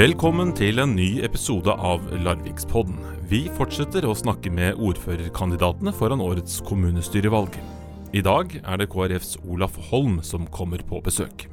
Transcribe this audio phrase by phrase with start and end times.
[0.00, 3.02] Velkommen til en ny episode av Larvikspodden.
[3.28, 7.58] Vi fortsetter å snakke med ordførerkandidatene foran årets kommunestyrevalg.
[8.16, 11.44] I dag er det KrFs Olaf Holm som kommer på besøk.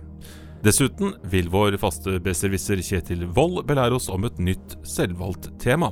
[0.64, 5.92] Dessuten vil vår faste besserwisser Kjetil Wold belære oss om et nytt selvvalgt tema.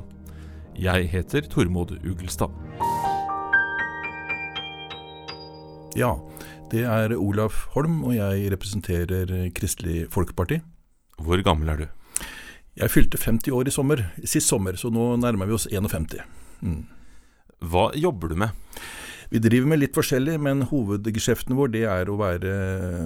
[0.80, 2.56] Jeg heter Tormod Ugelstad.
[5.98, 6.14] Ja,
[6.72, 10.62] det er Olaf Holm, og jeg representerer Kristelig Folkeparti.
[11.20, 11.88] Hvor gammel er du?
[12.76, 16.20] Jeg fylte 50 år i sommer, sist sommer, så nå nærmer vi oss 51.
[16.60, 16.82] Mm.
[17.64, 18.52] Hva jobber du med?
[19.32, 22.52] Vi driver med litt forskjellig, men hovedgeskjeften vår det er å være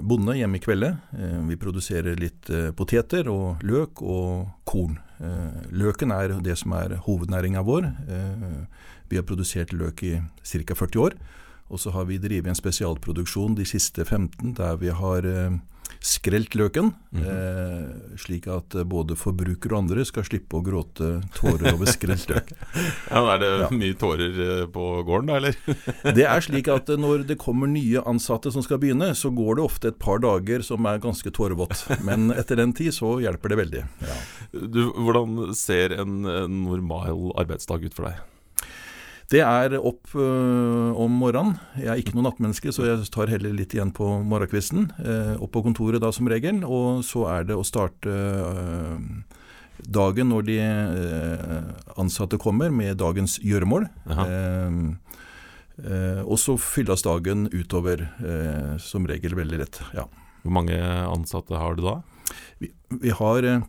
[0.05, 0.91] bonde hjemme i kvelde.
[1.17, 4.99] Eh, vi produserer litt eh, poteter og løk og korn.
[5.23, 7.89] Eh, løken er det som er hovednæringa vår.
[9.11, 10.77] Vi har produsert løk i ca.
[10.77, 11.17] 40 år.
[11.71, 15.27] Og så har vi drevet en spesialproduksjon de siste 15 der vi har
[16.01, 17.29] skrelt løken, mm -hmm.
[17.29, 22.53] eh, slik at både forbrukere og andre skal slippe å gråte tårer over skrelt løk.
[23.11, 23.69] ja, Er det ja.
[23.71, 25.57] mye tårer eh, på gården da, eller?
[26.17, 29.63] det er slik at når det kommer nye ansatte som skal begynne, så går det
[29.65, 32.03] ofte et par dager som er ganske tårevått.
[32.03, 33.85] Men etter den tid så hjelper det veldig.
[34.01, 34.17] Ja.
[34.53, 36.23] Du, hvordan ser en
[36.65, 38.21] normal arbeidsdag ut for deg?
[39.31, 41.55] Det er opp øh, om morgenen.
[41.79, 44.89] Jeg er ikke noe nattmenneske, så jeg tar heller litt igjen på morgenkvisten.
[44.99, 46.65] Øh, opp på kontoret da som regel.
[46.67, 48.97] Og så er det å starte øh,
[49.87, 50.57] dagen når de
[52.03, 53.87] ansatte kommer med dagens gjøremål.
[56.27, 58.03] og så fylles dagen utover,
[58.83, 59.79] som regel veldig lett.
[59.97, 60.05] Ja.
[60.43, 61.95] Hvor mange ansatte har du da?
[62.61, 62.69] Vi,
[63.01, 63.63] vi har eh,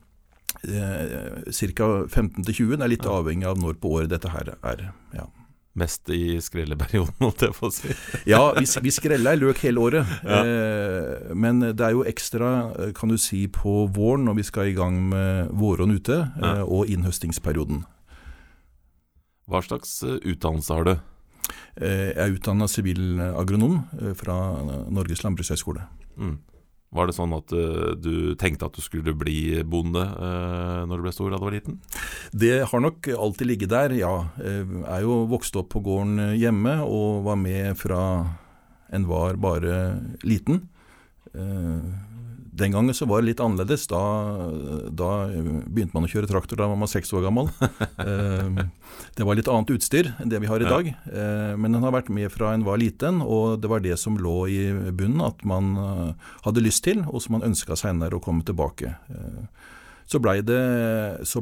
[1.48, 1.88] ca.
[2.12, 2.76] 15-20.
[2.76, 4.90] Det er litt avhengig av når på året dette her er.
[5.16, 5.30] ja
[5.78, 7.94] mest i skrelleperioden, holdt jeg på å si.
[8.30, 10.12] ja, vi, vi skreller løk hele året.
[10.26, 10.42] Ja.
[10.42, 12.52] Eh, men det er jo ekstra,
[12.98, 16.58] kan du si, på våren når vi skal i gang med våronn ute, ja.
[16.58, 17.86] eh, og innhøstingsperioden.
[19.52, 20.94] Hva slags eh, utdannelse har du?
[21.76, 24.38] Eh, jeg er utdanna sivilagronom eh, fra
[24.92, 25.88] Norges landbrukshøgskole.
[26.18, 26.38] Mm.
[26.92, 31.06] Var det sånn at uh, du tenkte at du skulle bli bonde uh, når du
[31.06, 31.80] ble stor da du var liten?
[32.36, 34.14] Det har nok alltid ligget der, ja.
[34.44, 38.04] Jeg er jo vokst opp på gården hjemme og var med fra
[38.92, 39.78] en var bare
[40.28, 40.66] liten.
[41.32, 41.80] Uh,
[42.62, 43.88] den gangen så var det litt annerledes.
[43.90, 44.02] Da,
[44.94, 45.10] da,
[45.66, 47.52] begynte man å kjøre traktor da man var seks år gammel.
[48.02, 48.62] Eh,
[49.16, 50.88] det var litt annet utstyr enn det vi har i dag.
[50.90, 54.18] Eh, men den har vært med fra en var liten, og det var det som
[54.18, 54.60] lå i
[54.98, 58.96] bunnen at man eh, hadde lyst til, og som man ønska seinere å komme tilbake.
[60.10, 60.62] Så blei det,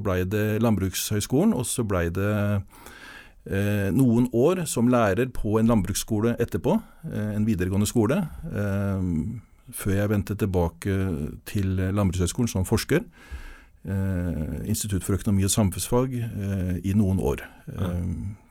[0.03, 2.33] ble det Landbrukshøgskolen, og så blei det
[3.95, 6.75] noen år som lærer på en landbruksskole etterpå,
[7.07, 8.19] en videregående skole
[9.75, 10.97] før jeg vendte tilbake
[11.49, 13.05] til Landbrukshøgskolen som forsker.
[13.87, 17.45] Eh, Institutt for økonomi og samfunnsfag eh, i noen år.
[17.71, 17.91] Ja.
[17.93, 18.47] Eh,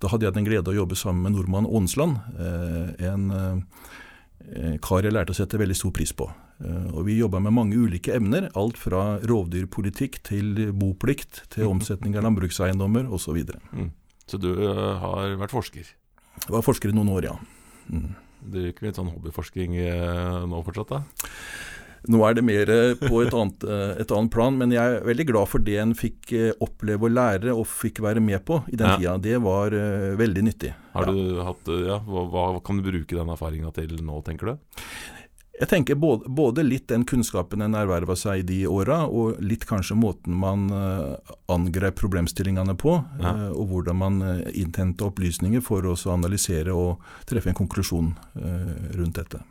[0.00, 5.04] da hadde jeg den glede å jobbe sammen med nordmann Aansland, eh, en eh, kar
[5.04, 6.30] jeg lærte å sette veldig stor pris på.
[6.64, 12.16] Eh, og Vi jobba med mange ulike emner, alt fra rovdyrpolitikk til boplikt, til omsetning
[12.16, 13.42] av landbrukseiendommer osv.
[13.44, 13.90] Så, mm.
[14.26, 14.50] så du
[15.04, 15.92] har vært forsker?
[16.40, 17.36] Jeg var forsker i noen år, ja.
[17.92, 18.14] Mm.
[18.40, 21.28] Driver ikke litt sånn hobbyforsking eh, nå fortsatt, da?
[22.10, 25.04] Nå er det mer eh, på et annet, eh, et annet, plan, men jeg er
[25.04, 26.32] veldig glad for det en fikk
[26.64, 28.96] oppleve og lære og fikk være med på i den ja.
[28.96, 29.16] tida.
[29.28, 29.76] Det var
[30.20, 30.72] veldig nyttig.
[30.94, 34.80] Har du hatt, ja, hva, hva, kan du bruke den erfaringa til nå, tenker du?
[35.60, 39.66] Jeg tenker både, både, litt den kunnskapen en erverva seg i de åra, og litt
[39.68, 43.34] kanskje måten man uh, angrep problemstillingene på, ja.
[43.36, 48.14] uh, og hvordan man uh, innhenta opplysninger for å analysere og treffe en konklusjon
[48.96, 49.42] rundt dette.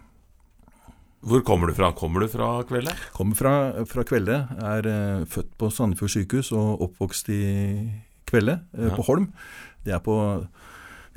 [1.29, 1.91] Hvor kommer du fra?
[1.93, 2.95] Kommer du fra Kvelde?
[3.13, 3.53] Kommer fra,
[3.85, 4.37] fra Kvelde.
[4.65, 4.87] Er
[5.29, 7.43] født på Sandefjord sykehus og oppvokst i
[8.29, 8.93] Kvelde, ja.
[8.95, 9.29] på Holm.
[9.85, 10.15] Det er på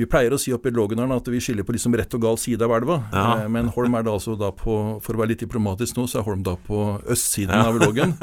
[0.02, 2.38] vi pleier å si oppe i Lågendalen at vi skiller på liksom rett og gal
[2.40, 2.98] side av elva.
[3.12, 3.27] Ja.
[3.42, 6.21] Eh, men Holm er da altså da på For å være litt diplomatisk nå, så
[6.21, 6.80] er Holm da på
[7.12, 7.68] østsiden ja.
[7.71, 8.16] av Lågen.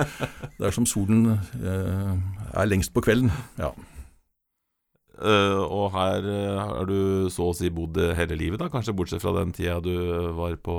[0.61, 2.13] Der som solen eh,
[2.53, 3.31] er lengst på kvelden.
[3.59, 3.71] Ja.
[5.19, 8.69] Uh, og her uh, har du så å si bodd hele livet, da?
[8.71, 9.91] Kanskje bortsett fra den tida du
[10.37, 10.75] var, på,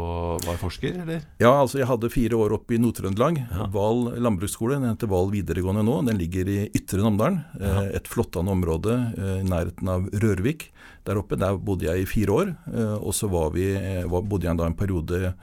[0.47, 1.27] var forsker, eller?
[1.43, 3.43] Ja, altså jeg hadde fire år oppe i Nord-Trøndelag.
[3.45, 3.69] Ja.
[3.75, 5.99] Val landbruksskole, den heter Val videregående nå.
[6.09, 7.43] Den ligger i Ytre Namdalen.
[7.61, 7.75] Ja.
[7.85, 10.71] Uh, et flottende område i nærheten av Rørvik.
[11.05, 12.53] Der oppe, der bodde jeg i fire år.
[13.01, 15.35] og så var var, bodde jeg da en periode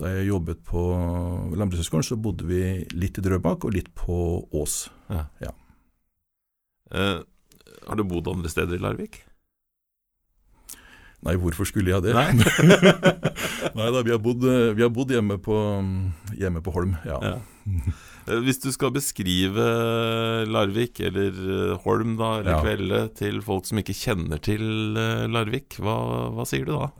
[0.00, 0.82] da jeg jobbet på
[1.58, 2.62] Landbrukshøgskolen, så bodde vi
[2.96, 4.16] litt i Drøbak og litt på
[4.62, 4.86] Ås.
[5.12, 5.26] Ja.
[5.42, 5.52] ja.
[7.88, 9.22] Har du bodd andre steder i Larvik?
[11.22, 12.14] Nei, hvorfor skulle jeg det?
[12.16, 12.32] Nei,
[13.78, 15.58] Nei da, vi har, bodd, vi har bodd, hjemme, på,
[16.34, 17.20] hjemme på Holm, ja.
[17.22, 17.36] ja.
[18.26, 19.68] Eh, hvis du skal beskrive
[20.50, 22.58] Larvik, eller eh, Holm da, eller ja.
[22.64, 24.66] Kvelde, til folk som ikke kjenner til
[25.30, 25.96] Larvik, hva,
[26.34, 26.90] hva sier du da?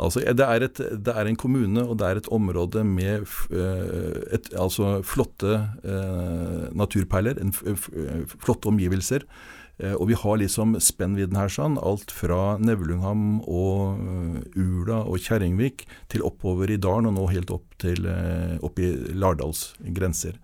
[0.00, 4.46] Altså, det, er et, det, er en kommune og det er et område med et,
[4.56, 7.52] altså flotte eh, naturperler, en,
[8.38, 9.26] flotte omgivelser.
[9.80, 15.22] Eh, og vi har liksom spennvidden her sånn, alt fra Nevlungham og uh, Ula og
[15.24, 20.38] Kjerringvik til oppover i dalen, og nå helt opp til uh, opp i Lardals grenser.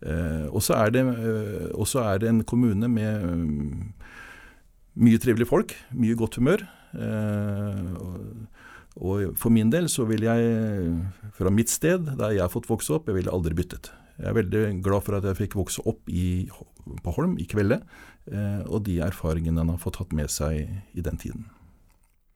[0.00, 3.90] Og så er, er, det en kommune med um,
[4.96, 6.64] mye trivelige folk, mye godt humør.
[8.96, 10.94] Og for min del så vil jeg,
[11.36, 13.92] fra mitt sted, der jeg har fått vokse opp, jeg ville aldri byttet.
[14.20, 16.44] Jeg er veldig glad for at jeg fikk vokse opp i,
[17.04, 17.80] på Holm, i Kvelde,
[18.28, 21.48] eh, og de erfaringene en har fått tatt med seg i den tiden.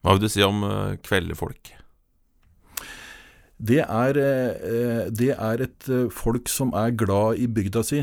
[0.04, 1.74] Hva vil du si om eh, kveldefolk?
[3.64, 8.00] Det er, eh, det er, et folk som er glad i bygda si.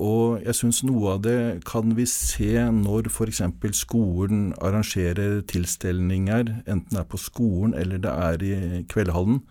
[0.00, 1.38] Og jeg syns noe av det
[1.68, 3.42] kan vi se når f.eks.
[3.76, 9.42] skolen arrangerer tilstelninger, enten det er på skolen eller det er i kveldehallen.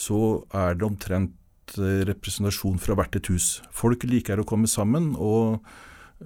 [0.00, 1.36] Så er det omtrent
[1.78, 3.60] Eh, representasjon fra hvert et hus.
[3.74, 5.60] Folk liker å komme sammen og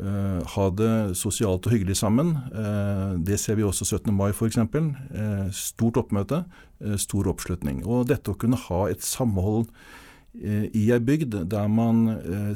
[0.01, 2.33] uh, ha det sosialt og hyggelig sammen.
[2.55, 4.13] Uh, det ser vi også 17.
[4.15, 4.57] mai f.eks.
[4.57, 6.45] Uh, stort oppmøte,
[6.85, 7.83] uh, stor oppslutning.
[7.85, 9.69] Og dette å kunne ha et samhold
[10.35, 12.09] i ei bygd der man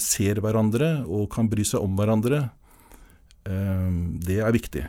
[0.03, 2.49] ser hverandre og kan bry seg om hverandre,
[3.47, 4.83] det er viktig.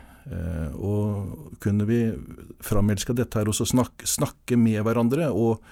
[0.74, 2.00] og kunne vi
[2.66, 5.62] framelska dette her også snakke, snakke med hverandre og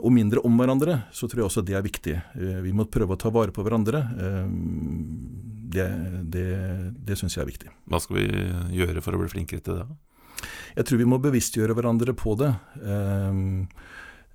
[0.00, 2.16] og mindre om hverandre, så tror jeg også det er viktig.
[2.16, 4.00] Eh, vi må prøve å ta vare på hverandre.
[4.16, 4.52] Eh,
[5.70, 5.88] det,
[6.32, 6.46] det,
[7.06, 7.72] det syns jeg er viktig.
[7.90, 8.24] Hva skal vi
[8.78, 9.88] gjøre for å bli flinkere til det?
[10.78, 12.48] Jeg tror vi må bevisstgjøre hverandre på det.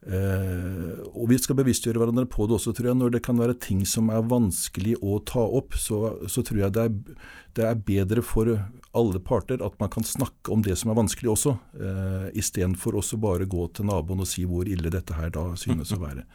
[0.05, 2.97] Uh, og vi skal bevisstgjøre hverandre på det også, tror jeg.
[2.99, 6.75] Når det kan være ting som er vanskelig å ta opp, så, så tror jeg
[6.75, 7.23] det er,
[7.57, 8.51] det er, bedre for
[8.95, 13.17] alle parter at man kan snakke om det som er vanskelig også, uh, istedenfor også
[13.21, 16.27] bare gå til naboen og si hvor ille dette her da synes å være.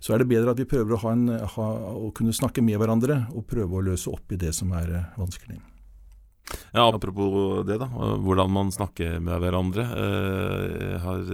[0.00, 3.26] Så er det bedre at vi prøver å, en, ha, å kunne snakke med hverandre
[3.36, 5.60] og prøve å løse opp i det som er uh, vanskelig.
[6.74, 7.88] Ja, Apropos det, da.
[7.90, 9.84] Hvordan man snakker med hverandre.
[9.90, 10.64] Eh,
[10.94, 11.30] jeg har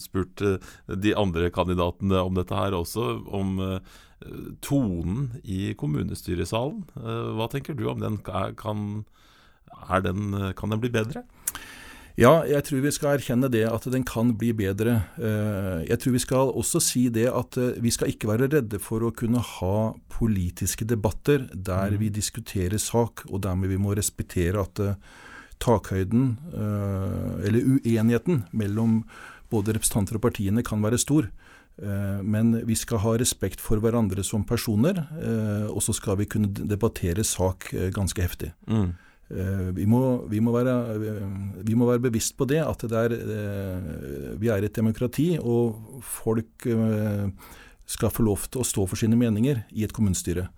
[0.00, 3.96] spurt eh, de andre kandidatene om dette her også, om eh,
[4.64, 6.82] tonen i kommunestyresalen.
[7.38, 8.16] Hva tenker du om den?
[8.26, 9.04] Kan,
[10.02, 11.22] den, kan den bli bedre?
[12.18, 14.96] Ja, jeg tror vi skal erkjenne det at den kan bli bedre.
[15.22, 18.80] Eh, jeg tror vi skal også si det at eh, vi skal ikke være redde
[18.82, 22.16] for å kunne ha politiske debatter der vi mm.
[22.16, 24.98] diskuterer sak, og dermed vi må respektere at eh,
[25.62, 29.00] takhøyden, eller uenigheten, mellom
[29.50, 31.26] både representanter og partiene kan være stor.
[32.22, 35.00] Men vi skal ha respekt for hverandre som personer,
[35.66, 38.52] og så skal vi kunne debattere sak ganske heftig.
[38.70, 38.92] Mm.
[39.28, 43.16] Eh, vi må, vi, må være, vi må, være, bevisst på det, at det er,
[43.16, 47.28] eh, vi er et demokrati, og folk eh,
[47.88, 50.48] skal få lov til å stå for sine meninger i et kommunestyre.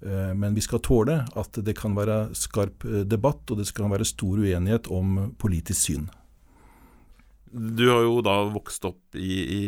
[0.00, 4.38] Men vi skal tåle at det kan være skarp debatt, og det skal være stor
[4.40, 6.06] uenighet om politisk syn.
[7.50, 9.62] Du har jo da vokst opp i, i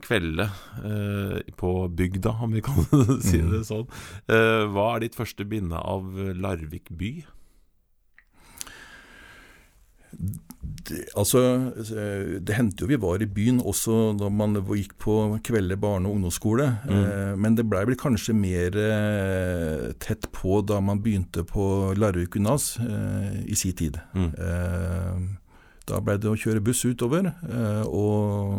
[0.00, 0.46] Kvelde,
[0.80, 2.78] eh, på bygda, om vi kan
[3.26, 3.66] si det mm.
[3.68, 3.84] sånn.
[4.32, 7.12] Eh, hva er ditt første binde av Larvik by?
[10.86, 11.40] Det, altså,
[12.40, 16.16] det hendte jo vi var i byen også da man gikk på Kvelde barne- og
[16.16, 16.66] ungdomsskole.
[16.86, 17.00] Mm.
[17.00, 22.38] Eh, men det blei vel kanskje mer eh, tett på da man begynte på Larvik
[22.38, 23.98] gymnas eh, i si tid.
[24.14, 24.30] Mm.
[24.32, 25.26] Eh,
[25.86, 28.56] da blei det å kjøre buss utover eh, og,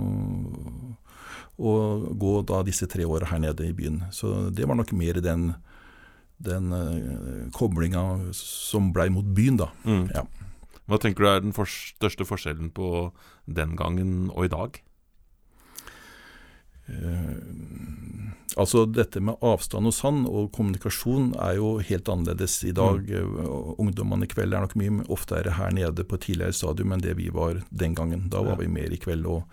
[1.59, 4.05] og, gå da disse tre åra her nede i byen.
[4.15, 5.49] Så det var nok mer den,
[6.43, 9.71] den eh, koblinga som blei mot byen, da.
[9.87, 10.05] Mm.
[10.15, 10.27] Ja.
[10.87, 13.09] Hva tenker du er den for største forskjellen på
[13.45, 14.79] den gangen og i dag?
[16.87, 23.03] Uh, altså Dette med avstand og sann og kommunikasjon er jo helt annerledes i dag.
[23.03, 23.33] Mm.
[23.35, 27.17] Uh, ungdommene i kveld er nok mye oftere her nede på tidligere stadium enn det
[27.19, 28.29] vi var den gangen.
[28.31, 28.61] Da var ja.
[28.63, 29.27] vi mer i kveld.
[29.27, 29.43] og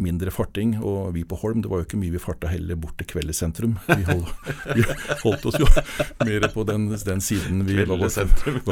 [0.00, 0.76] mindre farting.
[0.80, 3.34] Og vi på Holm, det var jo ikke mye vi farta heller bort til Kvelde
[3.36, 3.76] sentrum.
[3.88, 4.24] Vi, hold,
[4.76, 4.86] vi
[5.22, 5.68] holdt oss jo
[6.26, 8.62] mer på den, den siden vi Kvelde sentrum.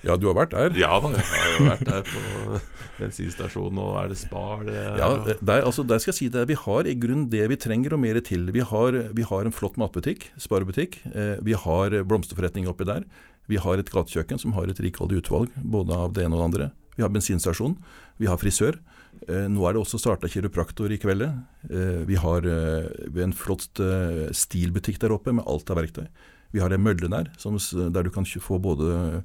[0.00, 0.72] Ja, du har vært der?
[0.80, 2.60] Ja da, jeg har jo vært der på
[2.96, 6.46] bensinstasjonen, og er det Spar det er, Ja, der, altså, der skal jeg si det.
[6.48, 8.46] Vi har i grunnen det vi trenger og mer til.
[8.54, 11.02] Vi har, vi har en flott matbutikk, sparebutikk.
[11.12, 13.04] Eh, vi har blomsterforretning oppi der.
[13.50, 16.48] Vi har et gatekjøkken som har et rikholdig utvalg, både av det ene og det
[16.48, 16.70] andre.
[16.96, 17.76] Vi har bensinstasjon,
[18.20, 18.80] vi har frisør.
[19.28, 21.26] Eh, nå er det også starta kiropraktor i kveld.
[21.68, 22.90] Eh, vi har eh,
[23.24, 23.80] en flott
[24.36, 26.06] stilbutikk der oppe med alt av verktøy.
[26.50, 27.54] Vi har en mølle der som,
[27.94, 29.20] der du kan få både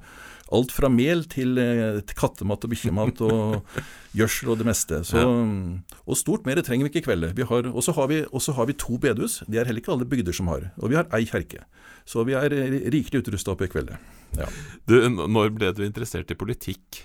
[0.53, 3.79] alt fra mel til, til kattemat og bikkjemat og
[4.19, 4.99] gjødsel og det meste.
[5.09, 5.23] Så,
[6.05, 7.25] og stort mer trenger vi ikke i kveld.
[7.73, 9.39] Og så har, har, vi to bedehus.
[9.49, 10.69] Det er heller ikke alle bygder som har.
[10.77, 11.65] Og vi har ei kjerke.
[12.05, 12.53] Så vi er
[12.93, 13.89] rikelig utrusta oppe i kveld.
[14.37, 14.45] Ja.
[14.85, 17.01] Du, når ble du interessert i politikk?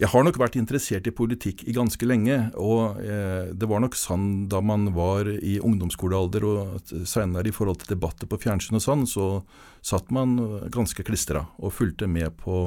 [0.00, 2.38] Jeg har nok vært interessert i politikk i ganske lenge.
[2.60, 7.82] Og eh, det var nok sånn da man var i ungdomsskolealder og senere i forhold
[7.82, 9.28] til debatter på fjernsyn og sånn, så
[9.84, 10.36] satt man
[10.74, 12.66] ganske klistra og fulgte med på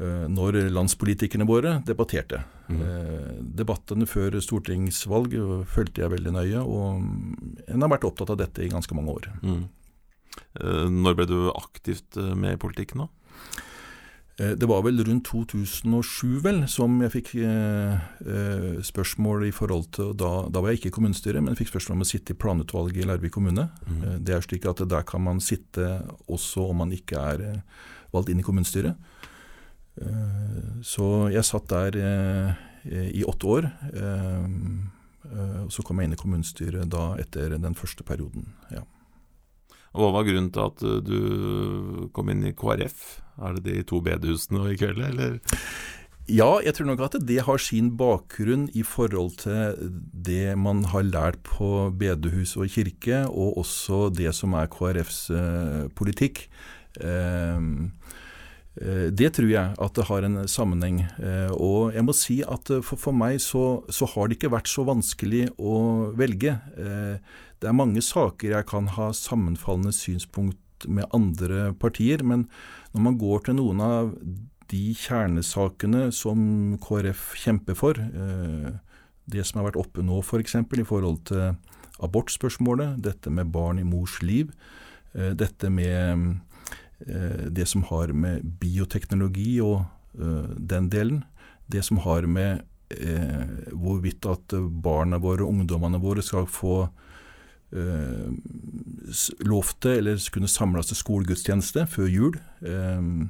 [0.00, 2.44] eh, når landspolitikerne våre debatterte.
[2.68, 2.80] Mm.
[2.80, 5.36] Eh, debattene før stortingsvalg
[5.68, 9.32] fulgte jeg veldig nøye, og en har vært opptatt av dette i ganske mange år.
[9.44, 9.64] Mm.
[10.60, 13.10] Eh, når ble du aktivt med i politikken da?
[14.36, 19.90] Eh, det var vel rundt 2007 vel, som jeg fikk eh, eh, spørsmål i forhold
[19.94, 22.40] til da, da, var jeg ikke i kommunestyret, men fikk spørsmål om å sitte i
[22.42, 23.68] planutvalget i Larvik kommune.
[23.86, 24.00] Mm.
[24.00, 27.44] Eh, det er slik at der kan man sitte også om man ikke er
[28.14, 28.98] valgt inn i kommunestyret.
[30.02, 32.00] Eh, så jeg satt der
[32.84, 33.70] i åtte år.
[35.72, 38.44] så kom jeg inn i kommunestyret da etter den første perioden.
[38.70, 38.82] ja.
[39.94, 43.04] Og Hva var grunnen til at du kom inn i KrF?
[43.46, 45.38] Er det de to bedehusene i kveld, eller?
[46.24, 49.90] Ja, jeg tror nok at det har sin bakgrunn i forhold til
[50.24, 55.82] det man har lært på bedehus og kirke, og også det som er KrFs eh,
[55.92, 56.46] politikk.
[57.04, 57.92] Ehm,
[58.80, 61.02] eh, det tror jeg at det har en sammenheng.
[61.20, 64.88] Eh, og jeg må si at for meg så, så, har det ikke vært så
[64.88, 66.56] vanskelig å velge.
[67.64, 72.42] Det er mange saker jeg kan ha sammenfallende synspunkt med andre partier, men
[72.92, 74.10] når man går til noen av
[74.68, 76.42] de kjernesakene som
[76.84, 78.74] KrF kjemper for, eh,
[79.24, 80.28] det som har vært oppe nå f.eks.
[80.28, 81.56] For eksempel, i forhold til
[82.04, 84.52] abortspørsmålet, dette med barn i mors liv,
[85.14, 86.36] eh, dette med
[87.08, 91.24] eh, det som har med bioteknologi og den delen,
[91.66, 92.60] det som har med
[93.74, 94.52] hvorvidt at
[94.84, 96.84] barna våre og ungdommene våre skal få
[97.72, 98.28] eh,
[99.46, 102.38] lovte eller kunne samles til skolegudstjeneste før jul.
[102.60, 103.28] Eh,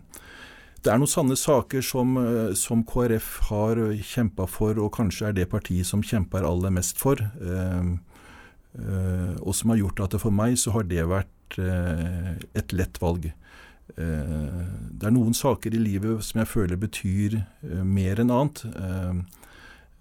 [0.84, 5.32] det er noen sanne saker som, eh, som KrF har kjempa for, og kanskje er
[5.32, 7.16] det partiet som kjemper aller mest for.
[7.16, 7.86] Eh,
[8.76, 12.98] eh, og som har gjort at det for meg så har det vært et lett
[12.98, 13.32] valg.
[13.94, 17.36] det er noen saker i livet som jeg føler betyr
[17.84, 18.64] mer enn annet.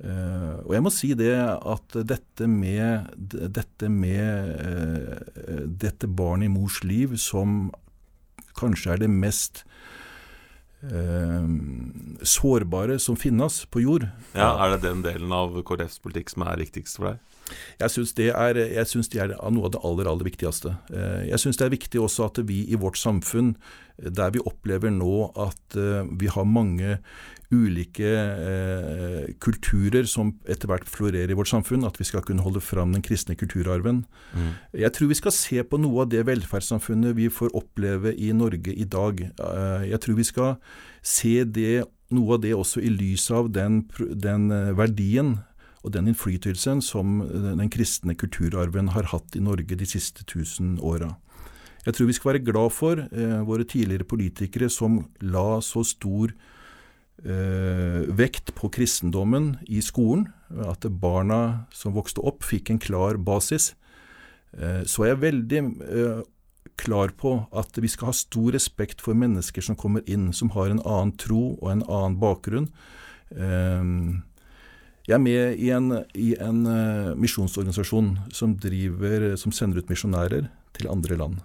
[0.02, 6.52] Uh, og jeg må si det at dette med, dette med uh, dette barnet i
[6.52, 7.70] mors liv, som
[8.58, 9.62] kanskje er det mest
[10.90, 11.46] uh,
[12.26, 16.60] sårbare som finnes på jord Ja, Er det den delen av KrFs politikk som er
[16.66, 17.22] viktigst for deg?
[17.78, 20.72] Jeg syns det, det, er noe av det aller, aller viktigste.
[21.28, 23.52] Jeg syns det er viktig også at vi i vårt samfunn,
[24.00, 26.96] der vi opplever nå at vi har mange
[27.54, 32.64] ulike eh, kulturer som etter hvert florerer i vårt samfunn, at vi skal kunne holde
[32.64, 34.04] fram den kristne kulturarven.
[34.34, 34.52] Mm.
[34.84, 38.74] Jeg tror vi skal se på noe av det velferdssamfunnet vi får oppleve i Norge
[38.74, 39.22] i dag.
[39.22, 40.56] Eh, jeg tror vi skal
[41.04, 45.38] se det, noe av det også i lys av den, den eh, verdien
[45.84, 50.78] og den innflytelsen som eh, den kristne kulturarven har hatt i Norge de siste tusen
[50.82, 51.14] åra.
[51.84, 56.32] Jeg tror vi skal være glad for eh, våre tidligere politikere som la så stor
[56.32, 56.52] eh,
[57.24, 60.25] vekt på kristendommen i skolen.
[60.65, 63.72] At barna som vokste opp, fikk en klar basis.
[64.58, 66.20] Eh, så er jeg veldig eh,
[66.79, 70.70] klar på at vi skal ha stor respekt for mennesker som kommer inn, som har
[70.70, 72.70] en annen tro og en annen bakgrunn.
[73.34, 73.89] Eh,
[75.03, 76.62] jeg er med i en, i en
[77.20, 81.41] misjonsorganisasjon som, driver, som sender ut misjonærer til andre land.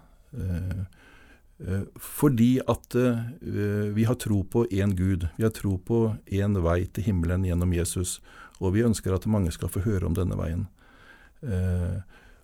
[1.58, 5.26] Eh, fordi at eh, vi har tro på én Gud.
[5.36, 8.18] Vi har tro på én vei til himmelen gjennom Jesus.
[8.58, 10.66] Og vi ønsker at mange skal få høre om denne veien.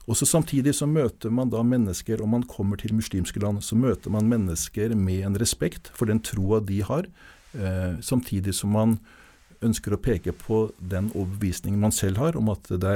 [0.05, 3.75] Og også Samtidig så møter man da mennesker, om man kommer til muslimske land, så
[3.75, 7.09] møter man mennesker med en respekt for den troa de har,
[7.99, 8.99] samtidig som man
[9.65, 12.95] ønsker å peke på den overbevisningen man selv har, om at det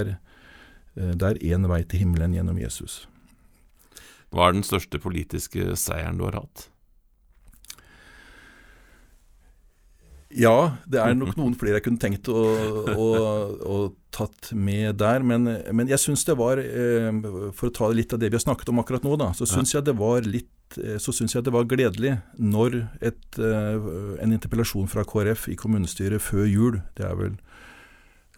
[0.95, 3.09] er én vei til himmelen gjennom Jesus.
[4.35, 6.69] Hva er den største politiske seieren du har hatt?
[10.29, 12.43] Ja, det er nok noen flere jeg kunne tenkt å,
[12.93, 13.07] å,
[13.65, 13.77] å
[14.13, 15.25] tatt med der.
[15.25, 17.09] Men, men jeg syns det var, eh,
[17.57, 19.73] for å ta litt av det vi har snakket om akkurat nå, da, så syns
[19.73, 19.87] jeg
[21.17, 26.81] syns jeg det var gledelig når et, en interpellasjon fra KrF i kommunestyret før jul,
[26.99, 27.39] det er vel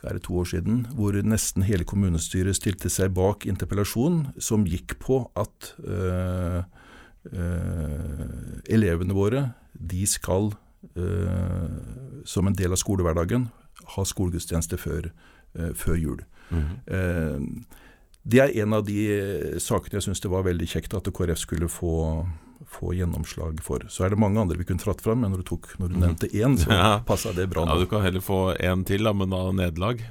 [0.02, 4.96] er det to år siden, hvor nesten hele kommunestyret stilte seg bak interpellasjonen som gikk
[5.02, 6.62] på at øh,
[7.32, 10.52] øh, elevene våre de skal
[10.96, 13.48] øh, som en del av skolehverdagen
[13.96, 15.10] ha skolegudstjeneste før,
[15.74, 16.20] før jul.
[16.50, 17.64] Mm -hmm.
[18.22, 21.68] Det er en av de sakene jeg syns det var veldig kjekt at KrF skulle
[21.68, 22.26] få,
[22.70, 23.84] få, gjennomslag for.
[23.90, 25.96] Så er det mange andre vi kunne tratt fram, men når du, tok, når du
[25.96, 26.02] mm.
[26.04, 26.90] nevnte én, så ja.
[27.06, 27.66] passa det bra.
[27.66, 27.74] Nå.
[27.74, 30.04] Ja, Du kan heller få én til, da, men da nederlag.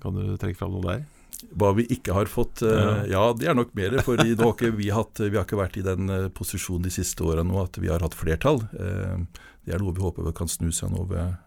[0.00, 1.08] Kan du trekke fram noe der?
[1.56, 3.96] Hva vi ikke har fått uh, Ja, det er nok mer.
[4.04, 7.78] For vi, vi, har ikke vært i den uh, posisjonen de siste åra nå at
[7.80, 8.60] vi har hatt flertall.
[8.76, 9.24] Uh,
[9.64, 11.38] det er noe vi håper vi kan snu seg nå ved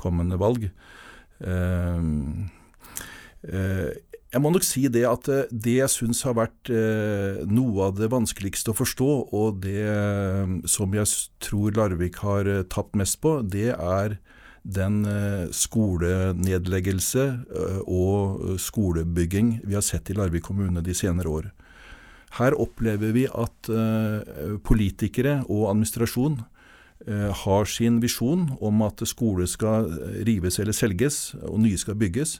[0.00, 0.70] kommende valg.
[4.32, 7.98] Jeg må nok si det at eh, det jeg syns har vært eh, noe av
[7.98, 11.04] det vanskeligste å forstå, og det eh, som jeg
[11.44, 14.16] tror Larvik har tapt mest på, det er
[14.62, 15.00] den
[15.50, 17.22] skolenedleggelse
[17.90, 21.48] og skolebygging vi har sett i Larvik kommune de senere år.
[22.38, 23.70] Her opplever vi at
[24.62, 26.38] politikere og administrasjon
[27.42, 29.90] har sin visjon om at skole skal
[30.30, 32.38] rives eller selges, og nye skal bygges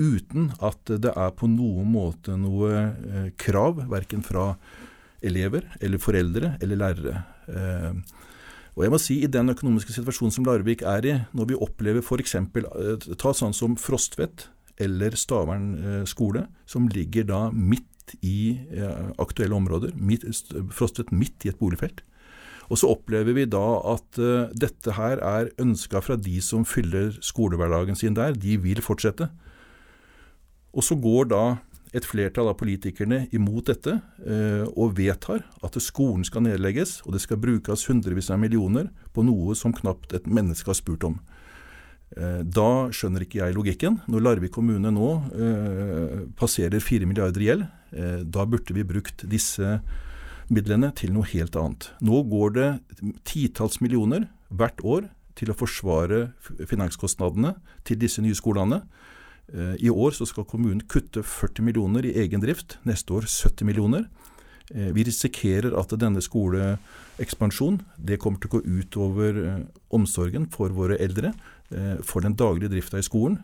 [0.00, 4.52] uten at det er på noen måte noe eh, krav, verken fra
[5.22, 7.22] elever eller foreldre eller lærere.
[7.48, 8.18] Eh,
[8.72, 12.04] og jeg må si I den økonomiske situasjonen som Larvik er i, når vi opplever
[12.04, 12.38] f.eks.
[12.40, 14.48] Eh, ta sånn som Frostvedt
[14.80, 18.56] eller Stavern skole, som ligger da midt i
[19.20, 20.24] aktuelle områder, midt,
[20.74, 22.00] Frostvedt midt i et boligfelt.
[22.72, 24.18] Og så opplever vi da at
[24.56, 28.32] dette her er ønska fra de som fyller skolehverdagen sin der.
[28.32, 29.28] De vil fortsette.
[30.72, 31.44] Og så går da
[31.92, 37.20] et flertall av politikerne imot dette eh, og vedtar at skolen skal nedlegges, og det
[37.24, 41.18] skal brukes hundrevis av millioner på noe som knapt et menneske har spurt om.
[42.16, 44.00] Eh, da skjønner ikke jeg logikken.
[44.10, 49.24] Når Larvik kommune nå eh, passerer 4 milliarder i gjeld, eh, da burde vi brukt
[49.28, 49.78] disse
[50.52, 51.88] midlene til noe helt annet.
[52.04, 52.70] Nå går det
[53.28, 56.26] titalls millioner hvert år til å forsvare
[56.68, 57.54] finanskostnadene
[57.88, 58.82] til disse nye skolene.
[59.52, 63.68] Eh, I år så skal kommunen kutte 40 millioner i egen drift, neste år 70
[63.68, 64.06] millioner.
[64.72, 70.72] Eh, vi risikerer at denne skoleekspansjonen det kommer til å gå utover over omsorgen for
[70.72, 71.34] våre eldre,
[72.04, 73.38] for den daglige drifta i skolen,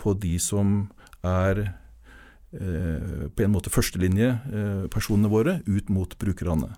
[0.00, 0.86] på de som
[1.20, 1.58] er
[2.56, 6.70] på en måte førstelinjepersonene våre ut mot brukerne.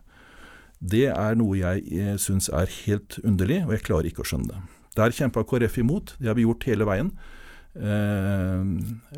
[0.82, 4.64] Det er noe jeg syns er helt underlig, og jeg klarer ikke å skjønne det.
[4.98, 7.12] Der kjempa KrF imot, det har vi gjort hele veien.
[7.78, 8.60] Eh,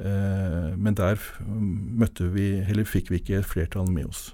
[0.05, 4.31] eh, men der møtte vi, eller fikk vi ikke et flertall med oss.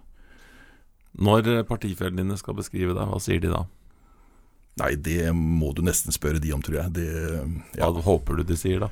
[1.17, 3.65] Når partifellene dine skal beskrive deg, hva sier de da?
[4.83, 6.93] Nei, det må du nesten spørre de om, tror jeg.
[6.99, 7.07] Det,
[7.79, 7.89] ja.
[7.89, 8.91] Hva håper du de sier da?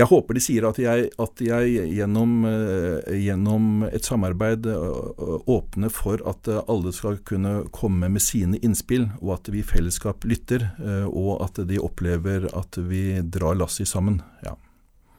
[0.00, 5.92] Jeg håper de sier at jeg, at jeg gjennom, uh, gjennom, et samarbeid uh, åpner
[5.92, 10.24] for at uh, alle skal kunne komme med sine innspill, og at vi i fellesskap
[10.28, 10.64] lytter,
[11.10, 14.20] og at de opplever at vi drar lasset sammen.
[14.44, 14.54] Ja.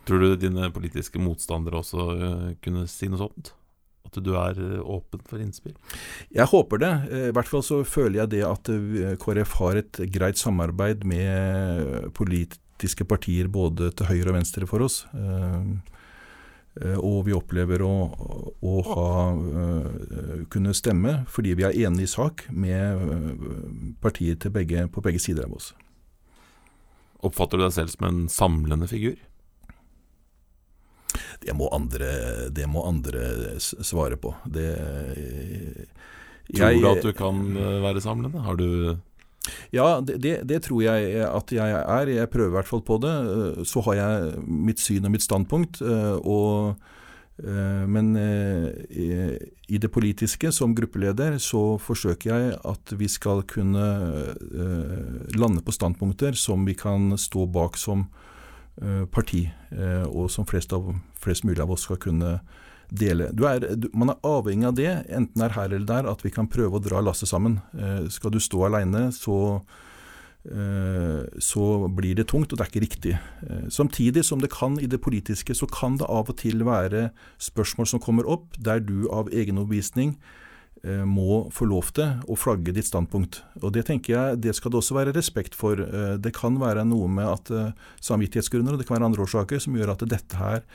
[0.08, 2.06] Tror du dine politiske motstandere også
[2.64, 3.52] kunne si noe sånt?
[4.08, 5.76] At du er åpen for innspill?
[6.34, 6.92] Jeg håper det.
[7.30, 8.72] I hvert fall så føler jeg det at
[9.22, 14.82] KrF har et greit samarbeid med polit politiske partier både til høyre og venstre for
[14.82, 15.06] oss.
[15.14, 15.66] Eh,
[16.82, 17.94] eh, og vi opplever å,
[18.62, 25.02] å ha, eh, kunne stemme fordi vi er enige i sak med partier begge, på
[25.02, 25.74] begge sider av oss.
[27.22, 29.20] Oppfatter du deg selv som en samlende figur?
[31.42, 34.34] Det må andre, det må andre svare på.
[34.46, 34.72] Det,
[36.50, 37.42] jeg, Tror du at du kan
[37.84, 38.42] være samlende?
[38.42, 38.98] Har du
[39.74, 42.14] ja, det, det, tror jeg at jeg er.
[42.14, 43.14] Jeg prøver i hvert fall på det.
[43.34, 45.82] Eh, så har jeg mitt syn og mitt standpunkt.
[45.82, 46.76] Eh, og,
[47.42, 53.86] eh, men i det politiske, som gruppeleder, så forsøker jeg at vi skal kunne
[55.34, 58.10] lande på standpunkter som vi kan stå bak som
[59.12, 59.46] parti,
[60.08, 60.88] og som flest, av,
[61.20, 62.40] flest mulig av oss skal kunne
[62.92, 63.30] dele.
[63.32, 66.34] Er, du, man er avhengig av det, enten det er her eller der, at vi
[66.34, 67.62] kan prøve å dra lasset sammen.
[67.72, 69.62] Eh, skal du stå alene, så,
[70.44, 73.16] eh, så blir det tungt, og det er ikke riktig.
[73.48, 77.10] Eh, samtidig som det kan i det politiske, så kan det av og til være
[77.40, 80.18] spørsmål som kommer opp, der du av egen overbevisning
[80.84, 83.40] eh, må få lov til å flagge ditt standpunkt.
[83.64, 85.80] Og Det tenker jeg, det skal det også være respekt for.
[85.80, 89.64] Eh, det kan være noe med at eh, samvittighetsgrunner, og det kan være andre årsaker,
[89.64, 90.66] som gjør at dette her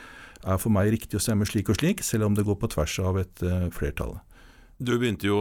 [0.46, 2.96] er for meg riktig å stemme slik og slik, selv om det går på tvers
[3.02, 4.16] av et uh, flertall.
[4.78, 5.38] Du begynte jo,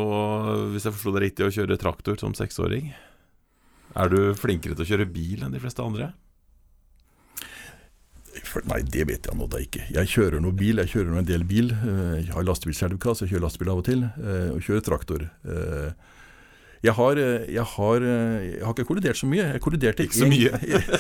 [0.71, 2.93] hvis jeg forsto det riktig, å kjøre traktor som seksåring.
[3.95, 6.13] Er du flinkere til å kjøre bil enn de fleste andre?
[8.67, 9.85] Nei, det vet jeg nå da ikke.
[9.95, 11.71] Jeg kjører noe bil, jeg kjører nå en del bil.
[11.71, 14.03] Eh, jeg har lastebilsertifikat, så jeg kjører lastebil av og til.
[14.03, 15.25] Eh, og kjører traktor.
[16.85, 19.47] Jeg har, jeg, har, jeg har, ikke kollidert så mye.
[19.55, 20.51] Jeg kolliderte ikke så mye.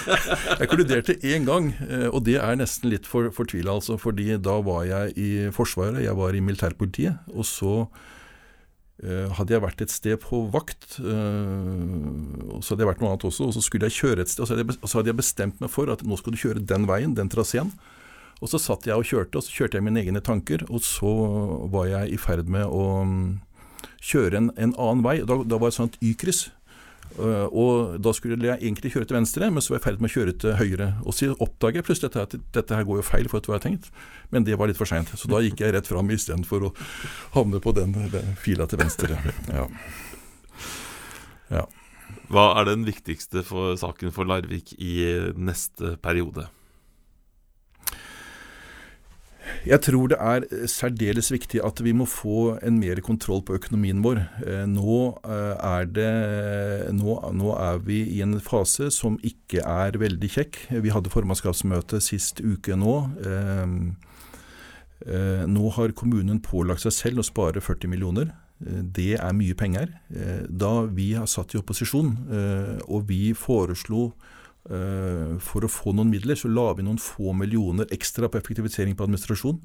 [0.61, 1.69] jeg kolliderte én gang,
[2.09, 3.99] og det er nesten litt for fortvila, altså.
[4.01, 7.29] Fordi da var jeg i Forsvaret, jeg var i militærpolitiet.
[7.35, 12.91] Og så uh, hadde jeg vært et sted på vakt, uh, og så hadde jeg
[12.93, 14.41] vært noe annet også, og så skulle jeg kjøre et sted.
[14.45, 16.65] Og så hadde jeg, så hadde jeg bestemt meg for at nå skal du kjøre
[16.73, 17.75] den veien, den traseen.
[18.43, 21.11] Og så satt jeg og kjørte, og så kjørte jeg mine egne tanker, og så
[21.71, 22.87] var jeg i ferd med å
[24.03, 25.19] kjøre en, en annen vei.
[25.27, 26.47] Da, da var det et sånt Y-kryss.
[27.15, 30.11] Uh, og Da skulle jeg egentlig kjøre til venstre, men så var jeg ferdig med
[30.11, 30.89] å kjøre til høyre.
[31.05, 33.65] Og så oppdager jeg plutselig at dette, her går jo feil, for hva jeg har
[33.69, 33.87] tenkt.
[34.33, 35.13] Men det var litt for seint.
[35.15, 36.73] Så da gikk jeg rett fram istedenfor å
[37.37, 39.19] havne på den, den, fila til venstre.
[39.53, 39.69] Ja.
[41.53, 41.65] ja.
[42.33, 44.97] Hva er den viktigste for saken for Larvik i
[45.37, 46.49] neste periode?
[49.65, 54.01] Jeg tror det er særdeles viktig at vi må få en mer kontroll på økonomien
[54.05, 54.21] vår.
[54.45, 56.13] Eh, nå eh, er, det,
[56.97, 60.61] nå, nå er vi i en fase som ikke er veldig kjekk.
[60.85, 62.95] Vi hadde formannskapsmøte sist uke nå.
[63.25, 63.67] Eh,
[65.45, 68.31] nå har kommunen pålagt seg selv å spare 40 millioner.
[68.55, 69.89] Det er mye penger.
[70.47, 72.13] Da vi har satt i opposisjon
[72.87, 77.85] og vi foreslo Eh, for å få noen midler så la vi noen få millioner
[77.93, 79.59] ekstra på effektivisering på administrasjon.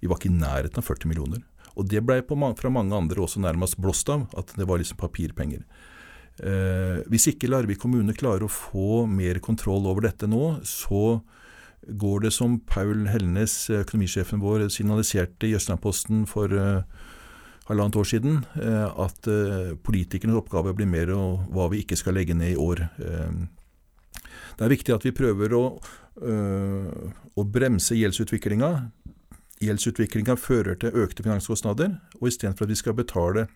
[0.00, 1.42] Vi var ikke i nærheten av 40 millioner.
[1.76, 5.66] Og det ble fra mange andre også nærmest blåst av, at det var liksom papirpenger.
[6.36, 11.20] Eh, hvis ikke Larvik kommune klarer å få mer kontroll over dette nå, så
[11.86, 16.82] går det som Paul Helnes, økonomisjefen vår, signaliserte i Jøstlandposten for uh,
[17.68, 22.18] halvannet år siden, uh, at uh, politikernes oppgave blir mer og hva vi ikke skal
[22.18, 22.82] legge ned i år.
[22.98, 23.46] Uh,
[24.56, 25.64] det er viktig at vi prøver å,
[26.22, 28.70] øh, å bremse gjeldsutviklinga.
[29.60, 33.46] Gjeldsutviklinga fører til økte finanskostnader, og istedenfor at vi skal betale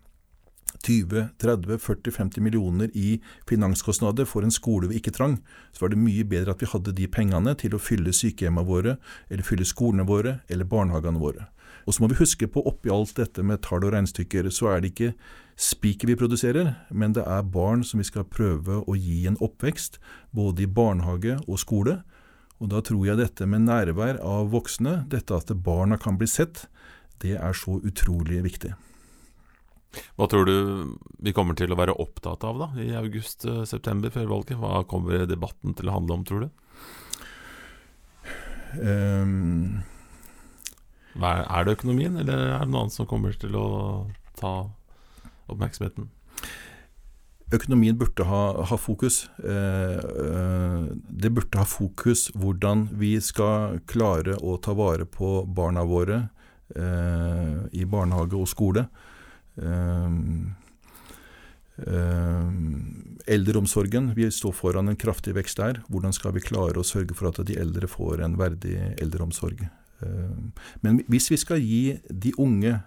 [0.87, 5.39] 20-30-40-50 millioner i finanskostnader for en skole vi ikke trang,
[5.73, 8.97] så var det mye bedre at vi hadde de pengene til å fylle sykehjemmene våre,
[9.29, 11.49] eller fylle skolene våre, eller barnehagene våre.
[11.87, 14.83] Og så må vi huske på oppi alt dette med tall og regnestykker, så er
[14.83, 15.13] det ikke
[15.61, 19.99] spiker vi produserer, men det er barn som vi skal prøve å gi en oppvekst,
[20.37, 22.01] både i barnehage og skole.
[22.61, 26.67] Og da tror jeg dette med nærvær av voksne, dette at barna kan bli sett,
[27.21, 28.73] det er så utrolig viktig.
[29.91, 30.57] Hva tror du
[31.19, 34.59] vi kommer til å være opptatt av da, i august-september før valget?
[34.61, 36.51] Hva kommer debatten til å handle om, tror du?
[38.79, 39.83] Um,
[41.19, 43.69] er det økonomien, eller er det noe annet som kommer til å
[44.39, 44.55] ta
[45.51, 46.07] oppmerksomheten?
[47.51, 49.25] Økonomien burde ha, ha fokus.
[49.43, 55.83] Eh, eh, det burde ha fokus hvordan vi skal klare å ta vare på barna
[55.83, 56.21] våre
[56.79, 58.87] eh, i barnehage og skole.
[63.31, 65.81] Eldreomsorgen, vi står foran en kraftig vekst der.
[65.89, 69.63] Hvordan skal vi klare å sørge for at de eldre får en verdig eldreomsorg?
[70.85, 72.79] Men hvis vi skal gi de unge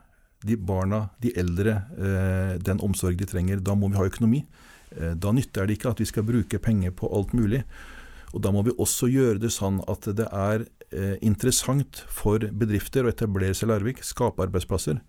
[0.43, 3.63] de barna, de eldre, eh, den omsorg de trenger.
[3.63, 4.45] Da må vi ha økonomi.
[4.91, 7.63] Eh, da nytter det ikke at vi skal bruke penger på alt mulig.
[8.33, 13.05] Og Da må vi også gjøre det sånn at det er eh, interessant for bedrifter
[13.05, 15.01] å etablere seg i Larvik, skape arbeidsplasser,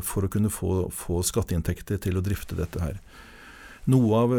[0.00, 2.94] for å kunne få, få skatteinntekter til å drifte dette her.
[3.92, 4.32] Noe av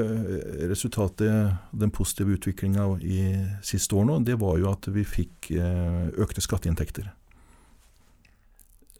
[0.71, 3.19] resultatet, den positive utviklinga i
[3.61, 7.11] siste år nå, det var jo at vi fikk økte skatteinntekter.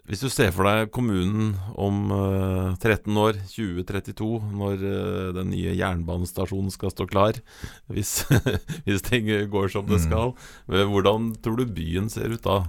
[0.09, 5.51] Hvis du ser for deg kommunen om uh, eh, 13 år, 2032, når uh, den
[5.53, 7.37] nye jernbanestasjonen skal stå klar,
[7.93, 8.23] hvis,
[8.87, 10.05] hvis ting går som det mm.
[10.07, 10.33] skal,
[10.65, 10.81] mm.
[10.89, 12.63] hvordan tror du byen ser ut da?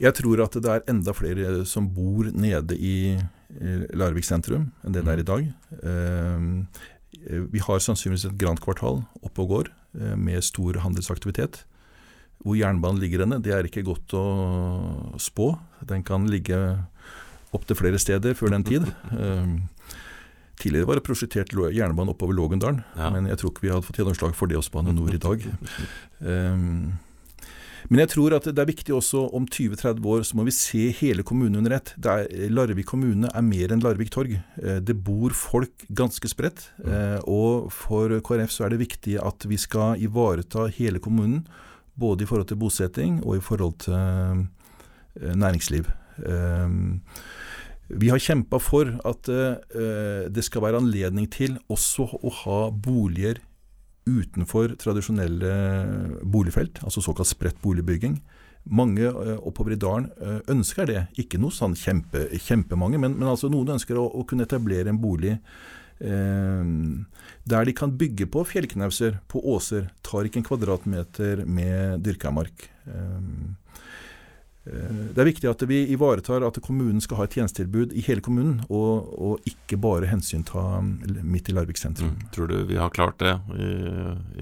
[0.00, 2.96] Jeg tror at det er enda flere som bor nede i
[3.96, 5.46] Larvik sentrum enn det det er i dag.
[7.54, 9.70] Vi har sannsynligvis et grant kvartal oppe og går
[10.20, 11.62] med stor handelsaktivitet.
[12.44, 14.26] Hvor jernbanen ligger henne, det er ikke godt å
[15.20, 15.54] spå.
[15.88, 16.58] Den kan ligge
[17.56, 18.86] opptil flere steder før den tid.
[19.12, 19.56] Um,
[20.60, 23.10] tidligere var det prosjektert jernbane oppover Lågendalen, ja.
[23.14, 25.48] men jeg tror ikke vi hadde fått gjennomslag for det hos Bane Nor i dag.
[26.20, 26.94] Um,
[27.86, 30.88] Men jeg tror at det er viktig også om 20-30 år så må vi se
[30.98, 31.92] hele kommunen under ett.
[32.50, 34.32] Larvik kommune er mer enn Larvik torg.
[34.58, 36.70] Eh, det bor folk ganske spredt.
[36.82, 41.44] Eh, og for KrF så er det viktig at vi skal ivareta hele kommunen.
[41.96, 45.88] Både i forhold til bosetting og i forhold til eh, næringsliv.
[47.86, 49.28] Vi har kjempa for at
[50.32, 53.42] det skal være anledning til også å ha boliger
[54.08, 55.52] utenfor tradisjonelle
[56.24, 58.16] boligfelt, altså såkalt spredt boligbygging.
[58.72, 60.08] Mange oppover i dalen
[60.50, 61.04] ønsker det.
[61.20, 65.02] Ikke noe sånn kjempe, kjempemange, men, men altså noen ønsker å, å, kunne etablere en
[65.02, 65.36] bolig
[65.98, 69.86] der de kan bygge på fjellknauser, på åser.
[70.04, 72.68] Tar ikke en kvadratmeter med dyrka mark.
[74.66, 78.24] Eh, det er viktig at vi ivaretar at kommunen skal ha et tjenestetilbud i hele
[78.24, 80.80] kommunen, og, og ikke bare hensynta
[81.22, 82.16] midt i Larvik sentrum.
[82.16, 82.26] Mm.
[82.34, 83.70] Tror du vi har klart det i,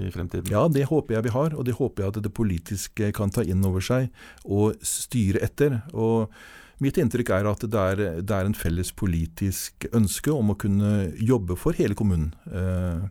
[0.06, 0.48] i, fremtiden?
[0.52, 1.56] Ja, det håper jeg vi har.
[1.58, 4.08] Og det håper jeg at det politiske kan ta inn over seg
[4.44, 5.82] og styre etter.
[5.92, 6.32] Og
[6.82, 11.12] Mitt inntrykk er at det er, det er en felles politisk ønske om å kunne
[11.20, 12.32] jobbe for hele kommunen.
[12.50, 13.04] Eh,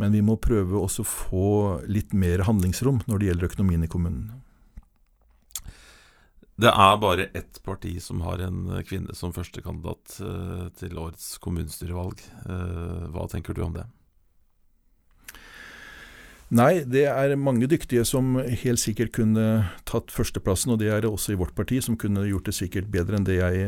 [0.00, 1.48] men vi må prøve også å få
[1.90, 4.30] litt mer handlingsrom når det gjelder økonomien i kommunen.
[6.62, 12.20] Det er bare ett parti som har en kvinne som førstekandidat uh, til årets kommunestyrevalg.
[12.46, 13.86] Uh, hva tenker du om det?
[16.52, 19.44] Nei, det er mange dyktige som helt sikkert kunne
[19.88, 22.90] tatt førsteplassen, og det er det også i vårt parti, som kunne gjort det sikkert
[22.92, 23.62] bedre enn det jeg,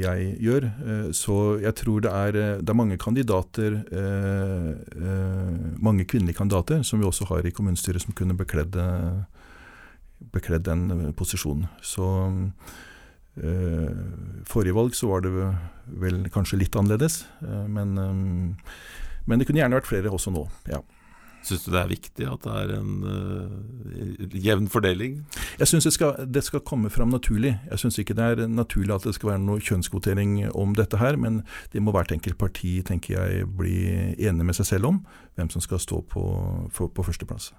[0.00, 0.66] jeg gjør.
[0.66, 3.78] Eh, så jeg tror det er, det er mange kandidater,
[5.78, 8.74] mange kvinnelige kandidater, som vi også har i kommunestyret, som kunne bekledd
[10.32, 11.68] bekledd den eh, posisjonen.
[11.82, 12.06] Så
[13.38, 13.90] eh,
[14.48, 15.32] forrige valg så var det
[16.02, 18.78] vel kanskje litt annerledes, eh, men, eh,
[19.26, 20.48] men, det kunne gjerne vært flere også nå.
[20.70, 20.82] ja.
[21.46, 25.20] Syns du det er viktig at det er en uh, jevn fordeling?
[25.60, 27.54] Jeg syns det, det, skal komme fram naturlig.
[27.70, 31.16] Jeg syns ikke det er naturlig at det skal være noe kjønnskvotering om dette her,
[31.16, 33.78] men det må hvert enkelt parti tenker jeg, bli
[34.18, 35.02] enig med seg selv om
[35.38, 36.24] hvem som skal stå på,
[36.74, 37.52] på, på førsteplass.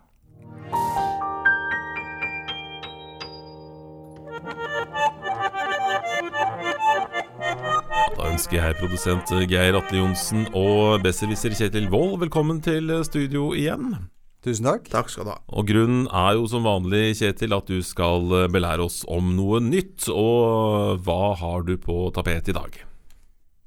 [8.39, 13.97] Ønsker jeg produsent Geir Atle Johnsen og besserwisser Kjetil Wold velkommen til studio igjen.
[14.45, 14.87] Tusen takk.
[14.87, 15.35] Takk skal du ha.
[15.59, 20.07] Og Grunnen er jo som vanlig, Kjetil, at du skal belære oss om noe nytt.
[20.13, 22.79] Og hva har du på tapetet i dag?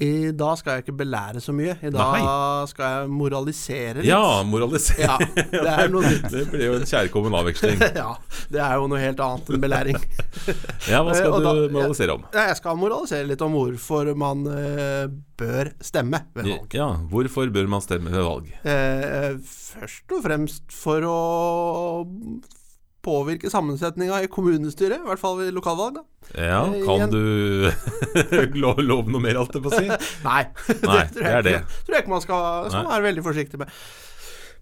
[0.03, 1.77] I dag skal jeg ikke belære så mye.
[1.79, 2.67] I dag Nei.
[2.71, 4.09] skal jeg moralisere litt.
[4.09, 5.05] Ja, moralisere.
[5.05, 5.19] Ja,
[5.53, 6.27] det er noe nytt.
[6.35, 7.83] det blir jo en kjærkommen avveksling.
[8.03, 8.09] ja,
[8.53, 10.01] det er jo noe helt annet enn belæring.
[10.93, 12.25] ja, hva skal da, du moralisere om?
[12.33, 15.05] Jeg, jeg skal moralisere litt om hvorfor man uh,
[15.39, 16.79] bør stemme ved valg.
[16.81, 18.51] Ja, hvorfor bør man stemme ved valg?
[18.67, 21.21] Uh, først og fremst for å
[23.03, 25.99] påvirke sammensetninga i kommunestyret, i hvert fall ved lokalvalg.
[25.99, 26.05] da.
[26.39, 27.71] Ja, eh, kan du
[28.89, 29.89] love noe mer, alt det på å si?
[30.29, 31.63] nei, nei, det, tror jeg, det det.
[31.87, 33.81] tror jeg ikke man skal, skal være veldig forsiktig med.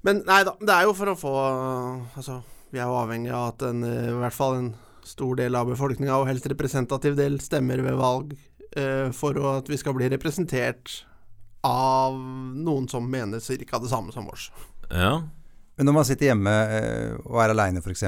[0.06, 1.34] Men nei da, det er jo for å få
[2.16, 2.38] Altså,
[2.72, 4.70] vi er jo avhengig av at en, i hvert fall en
[5.04, 8.32] stor del av befolkninga, og helst representativ del, stemmer ved valg
[8.76, 11.00] uh, for at vi skal bli representert
[11.66, 14.48] av noen som mener cirka det samme som oss.
[14.88, 15.18] Ja.
[15.80, 18.02] Men når man sitter hjemme eh, og er aleine f.eks.,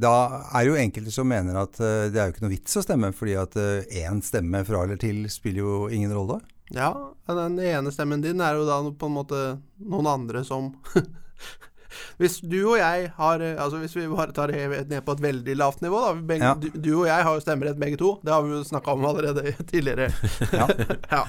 [0.00, 0.12] da
[0.56, 3.10] er jo enkelte som mener at eh, det er jo ikke noe vits å stemme,
[3.12, 6.38] fordi at én eh, stemme fra eller til spiller jo ingen rolle.
[6.72, 6.88] Ja,
[7.28, 9.42] den ene stemmen din er jo da på en måte
[9.84, 10.72] noen andre som
[12.20, 15.22] Hvis du og jeg har eh, Altså Hvis vi bare tar det ned på et
[15.24, 16.12] veldig lavt nivå, da.
[16.28, 16.54] Begge, ja.
[16.60, 18.14] du, du, og jeg har jo stemmerett begge to.
[18.24, 20.10] Det har vi jo snakka om allerede tidligere.
[20.52, 20.68] ja.
[21.14, 21.22] ja.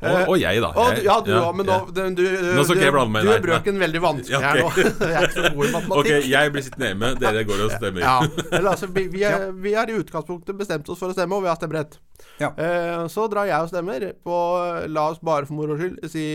[0.00, 0.72] Og, og, jeg, da.
[0.76, 2.24] Jeg, ja, du òg, men nå du, du,
[2.56, 4.46] nå skal ikke jeg blande meg Du er brøken veldig vanskelig okay.
[4.46, 4.88] her nå.
[5.10, 5.96] jeg er ikke så god i matematikk.
[6.02, 8.04] Ok, jeg blir sittende hjemme, dere går og stemmer.
[8.04, 8.16] ja.
[8.50, 11.46] Eller, altså, vi, vi, er, vi har i utgangspunktet bestemt oss for å stemme, og
[11.46, 11.98] vi har stemmerett.
[12.40, 12.50] Ja.
[12.56, 14.36] Eh, så drar jeg og stemmer på
[14.92, 16.26] La oss bare for moro skyld si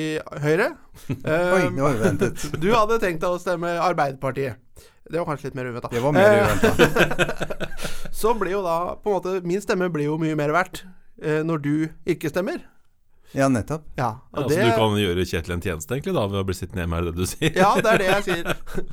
[0.44, 0.74] Høyre.
[1.12, 2.44] Eh, Oi, det var uventet.
[2.64, 4.60] Du hadde tenkt å stemme Arbeiderpartiet.
[5.12, 5.90] Det var kanskje litt mer uventa.
[5.92, 7.48] Det var mer eh, uventa.
[8.22, 10.84] så blir jo da på en måte Min stemme blir jo mye mer verdt
[11.22, 11.74] eh, når du
[12.10, 12.62] ikke stemmer.
[13.32, 13.86] Ja, nettopp.
[13.96, 14.60] Ja, ja, det...
[14.60, 17.14] Du kan gjøre Kjetil en tjeneste egentlig da ved å bli sittende hjemme, er det
[17.16, 17.54] det du sier?
[17.56, 18.92] ja, det er det jeg sier.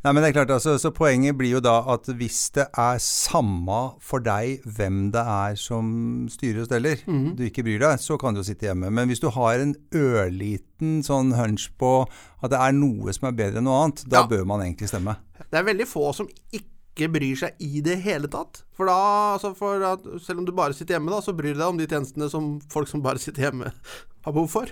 [0.00, 3.00] Nei, men det er klart, altså, så Poenget blir jo da at hvis det er
[3.04, 5.90] samme for deg hvem det er som
[6.32, 7.34] styrer og steller, mm -hmm.
[7.36, 8.90] du ikke bryr deg, så kan du jo sitte hjemme.
[8.90, 12.08] Men hvis du har en ørliten sånn hunch på
[12.42, 14.26] at det er noe som er bedre enn noe annet, da ja.
[14.26, 15.16] bør man egentlig stemme.
[15.50, 18.64] Det er veldig få som ikke bryr seg i det hele tatt.
[18.72, 21.60] For da, altså for at, selv om du bare sitter hjemme, da, så bryr du
[21.60, 23.72] deg om de tjenestene som folk som bare sitter hjemme,
[24.24, 24.66] har behov for.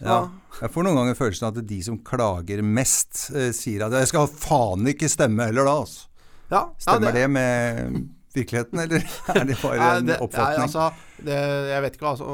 [0.00, 0.20] Ja.
[0.60, 4.08] Jeg får noen ganger følelsen av at de som klager mest, eh, sier at 'jeg
[4.08, 5.76] skal faen ikke stemme heller', da.
[5.84, 6.06] Altså.
[6.50, 10.58] Ja, Stemmer det med virkeligheten, eller er det bare en det, oppfatning?
[10.58, 10.90] Ja, altså,
[11.22, 11.38] det,
[11.70, 12.26] jeg vet ikke altså,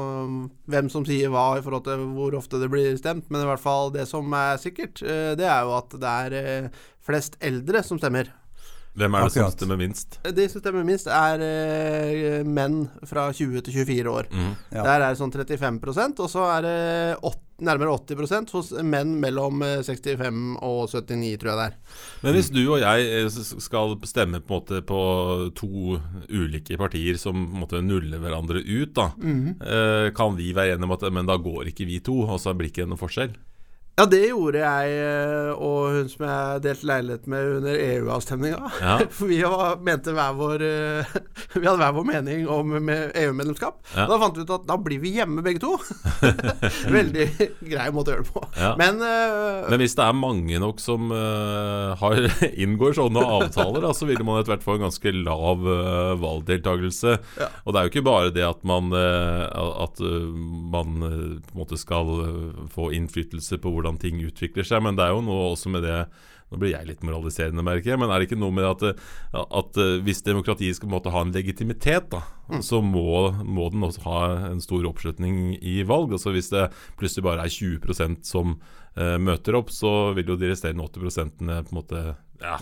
[0.65, 3.61] hvem som sier hva i forhold til hvor ofte det blir stemt, men i hvert
[3.61, 6.69] fall det som er sikkert, eh, det er jo at det er eh,
[7.05, 8.29] flest eldre som stemmer.
[8.97, 10.17] Hvem er det som stemmer minst?
[10.25, 14.29] De som stemmer minst, er eh, menn fra 20 til 24 år.
[14.31, 14.53] Mm.
[14.71, 14.85] Ja.
[14.87, 16.79] Der er det sånn 35% og så er det
[17.21, 21.77] 8, nærmere 80 hos menn mellom eh, 65 og 79, tror jeg det er.
[22.25, 25.01] Men hvis du og jeg eh, skal stemme på, en måte på
[25.57, 25.99] to
[26.33, 30.89] ulike partier som på en måte nuller hverandre ut, da, eh, kan vi være enige
[30.89, 33.37] om at men da går ikke vi to, og så blir det ikke noen forskjell?
[33.97, 38.67] Ja, det gjorde jeg eh, og hun som jeg delte leilighet med under EU-avstemninga.
[38.77, 38.97] Ja.
[39.17, 41.15] For vi var, mente hver vår eh,
[41.57, 43.79] Vi hadde hver vår mening om med EU-medlemskap.
[43.95, 44.07] Ja.
[44.09, 45.75] Da fant vi ut at da blir vi hjemme begge to.
[46.97, 47.27] Veldig
[47.61, 48.43] grei måte å gjøre det på.
[48.57, 48.73] Ja.
[48.79, 52.19] Men, uh, Men hvis det er mange nok som uh, har,
[52.65, 57.17] inngår sånne avtaler, da, så vil man etter hvert få en ganske lav uh, valgdeltakelse.
[57.39, 57.49] Ja.
[57.63, 59.43] Og det er jo ikke bare det at man, eh,
[59.83, 60.27] at, eh,
[60.73, 64.97] man eh, på en måte skal eh, få innflytelse på hvordan ting utvikler seg, men
[64.97, 65.99] det er jo noe også med det
[66.47, 69.41] nå blir jeg litt moraliserende, merker jeg, men er det ikke noe med at, eh,
[69.59, 72.21] at eh, hvis demokratiet skal en ha en legitimitet, da,
[72.63, 74.21] så må, må den også ha
[74.53, 76.13] en stor oppslutning i valg.
[76.15, 80.53] Altså Hvis det plutselig bare er 20% som uh, møter opp, så vil jo de
[80.53, 82.03] resterende 80% på en måte
[82.39, 82.55] Ja,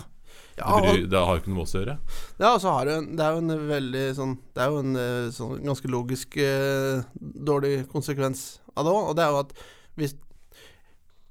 [0.56, 1.96] ja, og, det har jo ikke noe med oss å gjøre.
[2.40, 5.32] ja, og så har en- det er jo en veldig sånn Det er jo en
[5.36, 9.52] sånn ganske logisk eh, dårlig konsekvens av det òg, og det er jo at
[9.96, 10.16] hvis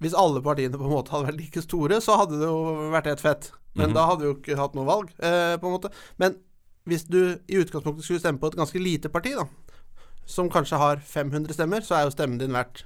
[0.05, 3.09] hvis alle partiene på en måte hadde vært like store, så hadde det jo vært
[3.09, 3.51] helt fett.
[3.75, 3.93] Men Mhm.
[3.97, 5.91] da hadde vi jo ikke hatt noe valg, eh, på en måte.
[6.21, 6.37] Men
[6.87, 9.45] hvis du i utgangspunktet skulle stemme på et ganske lite parti, da,
[10.25, 12.83] som kanskje har 500 stemmer, så er jo stemmen din verdt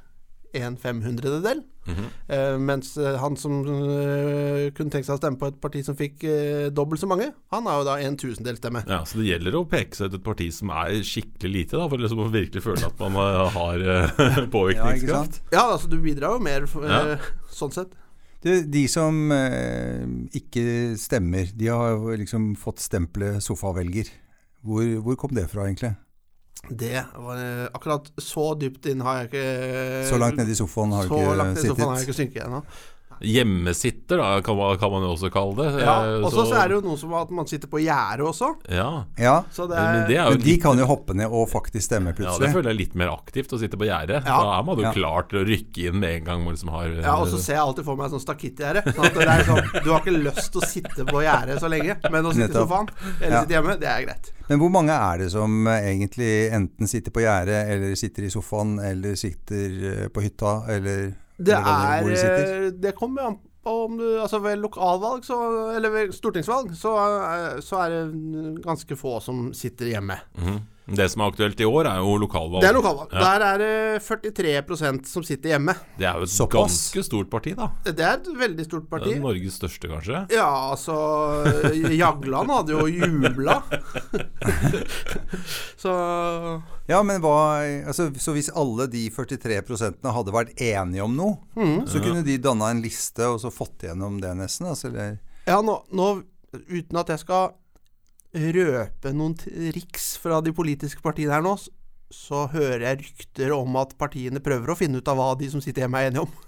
[0.54, 1.64] en femhundrededel.
[1.90, 2.08] -hmm.
[2.30, 5.98] uh, mens eh, han som uh, kunne tenkt seg å stemme på et parti som
[6.00, 8.84] fikk uh, dobbelt så mange, han har jo da en tusendel stemme.
[8.90, 11.88] Ja, Så det gjelder å peke seg ut et parti som er skikkelig lite, da,
[11.90, 13.18] for liksom å virkelig føle at man
[13.56, 15.40] har Ja, påvirkningskraft.
[15.40, 15.56] sant?
[15.56, 17.18] Ja, altså du bidrar jo mer Ja.
[17.54, 17.96] sånn sett.
[18.44, 19.18] De, de som
[20.32, 24.08] ikke stemmer, de har liksom fått stempelet sofavelger.
[24.64, 25.92] Hvor, hvor kom det fra, egentlig?
[26.68, 29.44] Det var eh, akkurat så dypt inn har jeg ikke
[30.10, 32.18] Så langt nede i sofaen har du Så langt ned i sofaen har jeg ikke
[32.20, 32.64] synket ennå.
[33.22, 35.82] Hjemmesitter, da, kan man, kan man jo også kalle det.
[35.84, 38.54] Ja, Eh, og så er det jo noe som at man sitter på gjerdet også.
[38.72, 41.28] Ja, Ja, Så det men det er jo men de litt kan jo hoppe ned
[41.32, 42.40] og faktisk stemme plutselig.
[42.40, 44.24] Ja, det føler jeg er litt mer aktivt å sitte på gjerdet.
[44.26, 44.38] Ja.
[44.40, 44.94] Da er man jo Ja.
[44.96, 47.54] klar til å rykke inn med en gang man liksom har ja, og så ser
[47.58, 48.84] jeg alltid for meg sånn stakittgjerde.
[48.96, 52.26] Sånn det sånn, du har ikke lyst til å sitte på gjerdet så lenge, men
[52.26, 52.88] å sitte i sofaen
[53.22, 53.42] eller Ja.
[53.44, 54.32] sitte hjemme, det er greit.
[54.50, 58.80] Men hvor mange er det som egentlig enten sitter på gjerdet, eller sitter i sofaen,
[58.82, 62.04] eller sitter eh, på hytta, eller Det er
[62.66, 65.38] eh, Det kommer an på om du Altså ved lokalvalg, så
[65.76, 70.20] Eller ved stortingsvalg, så, er- så er det ganske få som sitter hjemme.
[70.38, 70.60] Mhm.
[70.96, 72.64] Det som er aktuelt i år, er jo lokalvalg.
[72.64, 73.14] Det er lokalvalg.
[73.14, 73.26] Ja.
[73.26, 75.76] Der er det 43% som sitter hjemme.
[76.00, 76.58] Det er jo et Såpass.
[76.58, 77.70] ganske stort parti, da.
[77.86, 79.12] Det er et veldig stort parti.
[79.12, 80.24] Det er Norges største, kanskje.
[80.34, 80.96] Ja, altså
[81.94, 83.60] Jagland hadde jo jubla.
[85.84, 85.94] så
[86.90, 87.38] Ja, men hva
[87.88, 89.62] altså, Så hvis alle de 43
[90.10, 91.88] hadde vært enige om noe, mm.
[91.90, 94.70] så kunne de danna en liste og så fått igjennom det, nesten?
[94.72, 96.12] Altså, eller Ja, nå, nå
[96.50, 97.52] Uten at jeg skal
[98.34, 101.58] røpe noen triks fra de politiske partiene her nå,
[102.10, 105.62] så hører jeg rykter om at partiene prøver å finne ut av hva de som
[105.62, 106.32] sitter hjemme er enige om.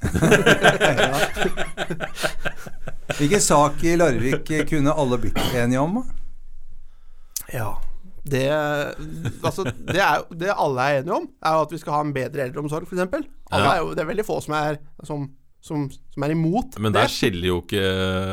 [3.20, 6.04] Hvilken sak i Larvik kunne alle blitt enige om?
[7.54, 7.72] Ja.
[8.22, 8.46] Det
[9.42, 12.42] Altså, det, er, det alle er enige om, er at vi skal ha en bedre
[12.48, 13.02] eldreomsorg, f.eks.
[13.52, 13.84] Ja.
[13.94, 14.74] det er veldig få som er,
[15.06, 15.20] som,
[15.62, 17.12] som, som er imot Men der det.
[17.14, 17.82] skiller jo ikke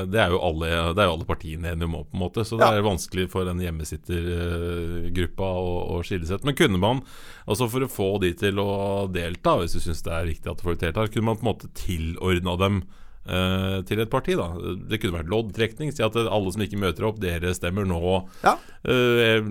[0.09, 2.45] Det er jo alle, det er jo alle partiene enige om, på en måte.
[2.49, 2.79] Så det Ja.
[2.79, 6.47] er vanskelig for den hjemmesittergruppa å, å skille seg ut.
[6.49, 7.03] Men kunne man,
[7.47, 10.65] altså for å få de til å delta, hvis du syns det er riktig at
[10.65, 12.81] folk deltar, kunne man på en måte tilordna dem
[13.29, 14.49] eh, til et parti, da.
[14.89, 15.93] Det kunne vært loddtrekning.
[15.93, 18.01] Si at alle som ikke møter opp, dere stemmer nå
[18.45, 18.57] Ja.
[18.89, 19.45] eh,